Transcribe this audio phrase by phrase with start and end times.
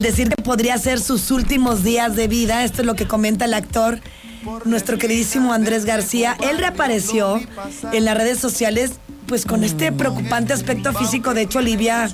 [0.00, 2.64] decir que podría ser sus últimos días de vida.
[2.64, 4.00] Esto es lo que comenta el actor,
[4.64, 6.36] nuestro queridísimo Andrés García.
[6.40, 7.38] Él reapareció
[7.92, 8.92] en las redes sociales
[9.30, 11.34] pues con este preocupante aspecto físico.
[11.34, 12.10] De hecho, Olivia,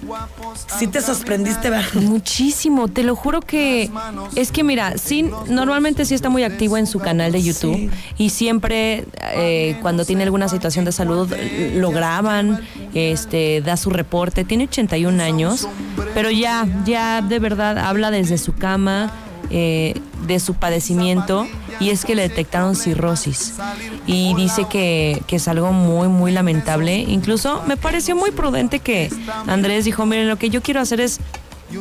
[0.79, 1.95] sí te sorprendiste, ¿verdad?
[1.95, 3.91] Muchísimo, te lo juro que
[4.35, 8.29] es que mira, sí, normalmente sí está muy activo en su canal de YouTube y
[8.29, 11.33] siempre eh, cuando tiene alguna situación de salud
[11.77, 12.61] lo graban,
[12.93, 14.45] este, da su reporte.
[14.45, 15.67] Tiene 81 años,
[16.13, 19.11] pero ya, ya de verdad habla desde su cama.
[19.49, 19.95] Eh,
[20.27, 21.47] de su padecimiento
[21.81, 23.55] y es que le detectaron cirrosis
[24.07, 29.11] y dice que, que, es algo muy muy lamentable incluso me pareció muy prudente que
[29.47, 31.21] Andrés dijo miren lo que yo quiero hacer es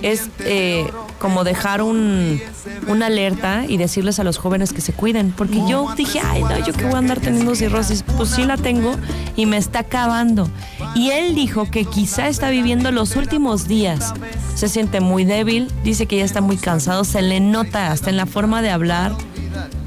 [0.02, 0.88] es eh,
[1.20, 2.41] como dejar un,
[2.88, 5.31] una alerta y decirles a los jóvenes que se cuiden.
[5.31, 8.03] Porque yo dije, ay, no, yo que voy a andar teniendo cirrosis.
[8.17, 8.95] Pues sí la tengo
[9.36, 10.50] y me está acabando.
[10.95, 14.13] Y él dijo que quizá está viviendo los últimos días.
[14.55, 18.17] Se siente muy débil, dice que ya está muy cansado, se le nota hasta en
[18.17, 19.13] la forma de hablar.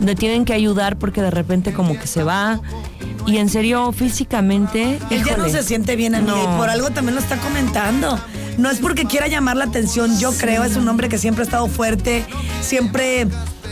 [0.00, 2.60] Le tienen que ayudar porque de repente como que se va.
[3.26, 4.98] Y en serio, físicamente...
[5.10, 8.18] Él ya no se siente bien, a y por algo también lo está comentando.
[8.58, 11.44] No es porque quiera llamar la atención, yo creo, es un hombre que siempre ha
[11.44, 12.24] estado fuerte,
[12.60, 13.28] siempre eh,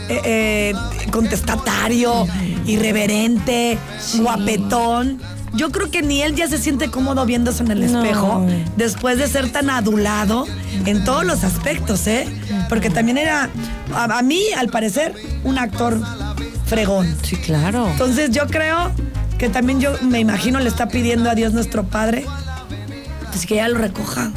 [0.09, 0.73] eh,
[1.11, 2.25] contestatario,
[2.67, 3.77] irreverente,
[4.19, 5.19] guapetón.
[5.53, 9.27] Yo creo que ni él ya se siente cómodo viéndose en el espejo después de
[9.27, 10.45] ser tan adulado
[10.85, 12.27] en todos los aspectos, ¿eh?
[12.69, 13.49] Porque también era,
[13.95, 15.99] a, mí, al parecer, un actor
[16.65, 17.15] fregón.
[17.23, 17.87] Sí, claro.
[17.89, 18.91] Entonces yo creo
[19.37, 22.25] que también yo me imagino le está pidiendo a Dios nuestro Padre,
[23.31, 24.31] pues que ya lo recoja.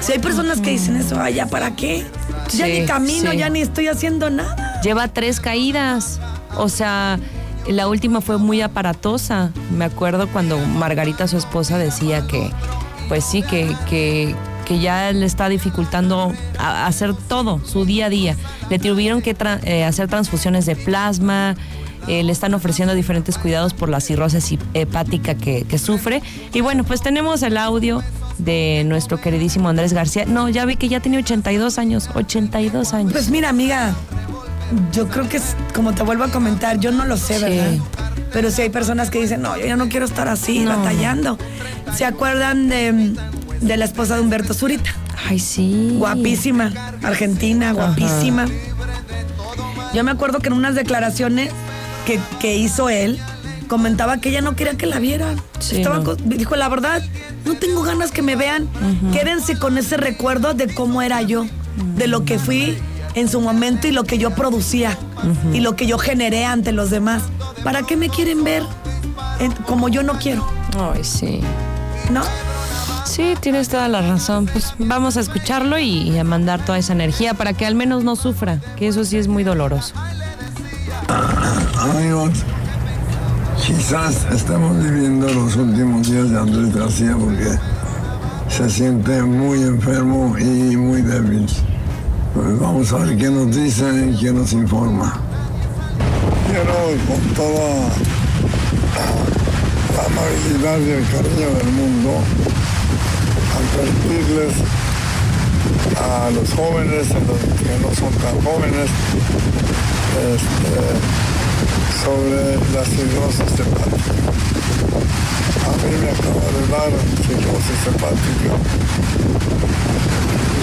[0.00, 2.04] Si hay personas que dicen eso, ay, ¿ya para qué?
[2.52, 4.80] ya ni camino, ya ni estoy haciendo nada.
[4.82, 6.20] Lleva tres caídas.
[6.56, 7.18] O sea,
[7.68, 9.52] la última fue muy aparatosa.
[9.70, 12.50] Me acuerdo cuando Margarita, su esposa, decía que,
[13.08, 14.34] pues sí, que, que,
[14.64, 18.36] que ya le está dificultando hacer todo, su día a día.
[18.70, 21.56] Le tuvieron que eh, hacer transfusiones de plasma,
[22.06, 26.22] eh, le están ofreciendo diferentes cuidados por la cirrosis hepática que, que, sufre.
[26.52, 28.02] Y bueno, pues tenemos el audio
[28.38, 30.26] de nuestro queridísimo Andrés García.
[30.26, 33.12] No, ya vi que ya tiene 82 años, 82 años.
[33.12, 33.94] Pues mira, amiga,
[34.92, 37.72] yo creo que es, como te vuelvo a comentar, yo no lo sé, ¿verdad?
[38.32, 41.38] Pero si hay personas que dicen, no, yo ya no quiero estar así, batallando.
[41.94, 43.14] ¿Se acuerdan de,
[43.60, 44.90] la esposa de Humberto Zurita?
[45.28, 45.94] Ay, sí.
[45.98, 48.46] Guapísima, argentina, guapísima.
[49.94, 51.50] Yo me acuerdo que en unas declaraciones
[52.06, 53.20] que, que hizo él,
[53.68, 55.40] comentaba que ella no quería que la vieran.
[56.24, 57.02] Dijo, la verdad,
[57.44, 58.68] no tengo ganas que me vean.
[59.12, 61.46] Quédense con ese recuerdo de cómo era yo,
[61.96, 62.76] de lo que fui
[63.14, 64.96] en su momento y lo que yo producía
[65.52, 67.22] y lo que yo generé ante los demás.
[67.62, 68.62] ¿Para qué me quieren ver
[69.66, 70.46] como yo no quiero?
[70.78, 71.40] Ay, sí.
[72.10, 72.22] ¿No?
[73.06, 74.46] Sí, tienes toda la razón.
[74.46, 78.16] Pues vamos a escucharlo y a mandar toda esa energía para que al menos no
[78.16, 79.94] sufra, que eso sí es muy doloroso.
[81.78, 82.44] Amigos,
[83.66, 87.58] Quizás estamos viviendo los últimos días de Andrés García porque
[88.48, 91.46] se siente muy enfermo y muy débil.
[92.34, 95.20] Vamos a ver qué nos dice y qué nos informa.
[96.48, 96.74] Quiero
[97.06, 97.88] con toda
[99.94, 102.10] la amabilidad y el cariño del mundo
[103.54, 104.54] advertirles
[105.96, 108.90] a los jóvenes, a los que no son tan jóvenes,
[110.34, 111.33] este,
[112.04, 114.12] sobre la cirrosis hepática.
[115.64, 116.92] A mí me acaba de dar
[117.24, 118.52] cirrosis hepática.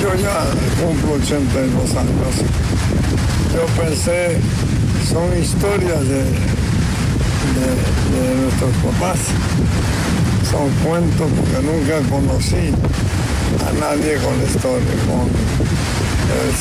[0.02, 0.38] Yo ya
[0.80, 2.36] cumplo 82 años.
[3.54, 4.38] Yo pensé,
[5.10, 6.24] son historias de,
[7.58, 9.20] de, nuestros papás.
[10.52, 12.74] Son cuentos porque nunca conocí
[13.66, 15.28] a nadie con historia, con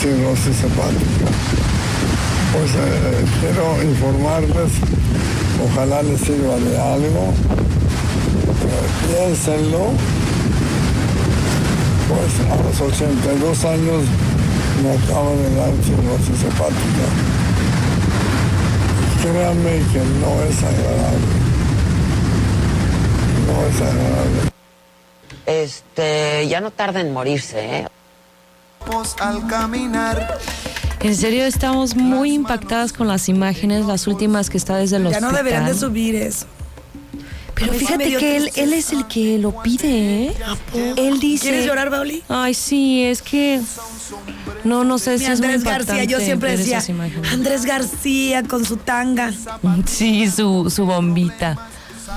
[0.01, 1.70] cirrosis hepática
[2.61, 4.73] pues eh, quiero informarles,
[5.65, 7.33] ojalá les sirva de algo,
[8.67, 9.93] eh, piénsenlo,
[12.09, 14.03] pues a los 82 años
[14.83, 17.07] me acabo de dar cirrosis hepática.
[19.23, 21.29] Créanme que no es agradable,
[23.47, 24.41] no es agradable.
[25.47, 27.87] Este, ya no tarda en morirse, ¿eh?
[29.21, 30.39] Al caminar
[31.01, 35.13] en serio, estamos muy impactadas con las imágenes, las últimas que está desde los.
[35.13, 36.47] Ya no deberían de subir eso.
[37.55, 40.35] Pero fíjate que él, él es el que lo pide, ¿eh?
[40.97, 41.43] Él dice.
[41.49, 42.23] ¿Quieres llorar, Bauli?
[42.29, 43.61] Ay, sí, es que.
[44.65, 46.83] No, no sé si es Andrés García, yo siempre decía.
[47.33, 49.33] Andrés García con su tanga.
[49.87, 51.57] Sí, su, su bombita.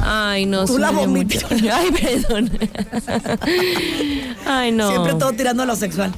[0.01, 0.65] Ay, no.
[0.65, 1.45] Tú la bombita.
[1.51, 2.51] Ay, perdón.
[4.45, 4.89] Ay, no.
[4.89, 6.13] Siempre todo tirando a lo sexual.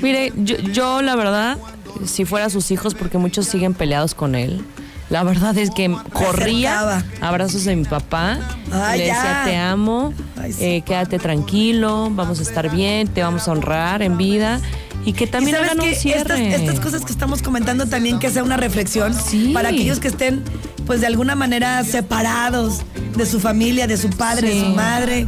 [0.00, 1.58] Mire, yo, yo la verdad,
[2.06, 4.64] si fuera sus hijos, porque muchos siguen peleados con él,
[5.10, 8.38] la verdad es que corría abrazos de mi papá,
[8.70, 9.14] Ay, le ya.
[9.14, 10.64] decía te amo, Ay, sí.
[10.64, 14.60] eh, quédate tranquilo, vamos a estar bien, te vamos a honrar en vida
[15.06, 16.20] y que Y también sabes hagan un que cierre.
[16.48, 19.52] estas, estas cosas que estamos comentando también que sea una reflexión Sí.
[19.54, 20.42] para aquellos que estén,
[20.86, 22.82] pues de alguna manera separados
[23.16, 25.26] de su familia, de su padre, de su madre.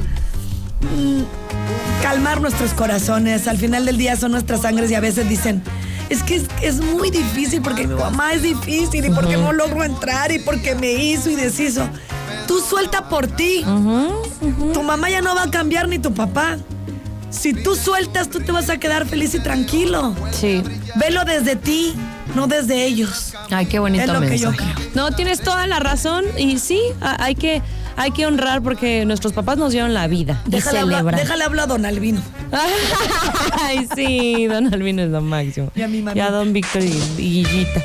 [0.80, 1.22] Mm,
[2.02, 3.46] calmar nuestros corazones.
[3.48, 5.62] Al final del día son nuestras sangres y a veces dicen.
[6.08, 9.84] Es que es, es muy difícil porque mi mamá es difícil y porque no logro
[9.84, 11.88] entrar y porque me hizo y deshizo.
[12.48, 13.64] Tú suelta por ti.
[14.74, 16.56] Tu mamá ya no va a cambiar ni tu papá.
[17.30, 20.16] Si tú sueltas, tú te vas a quedar feliz y tranquilo.
[20.32, 20.64] Sí.
[20.96, 21.94] Velo desde ti,
[22.34, 23.34] no desde ellos.
[23.50, 24.50] Ay, qué bonito Es lo que yo.
[24.94, 27.62] No, tienes toda la razón y sí, hay que,
[28.00, 31.20] hay que honrar porque nuestros papás nos dieron la vida y Déjale hablar, celebrar.
[31.20, 32.22] déjale hablar a Don Albino.
[33.52, 35.70] Ay, sí, don Albino es lo máximo.
[35.74, 36.18] Y a mi mami.
[36.18, 36.86] Y a don Víctor y,
[37.18, 37.82] y Guillita.